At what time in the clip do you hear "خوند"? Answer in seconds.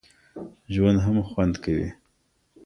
1.29-1.55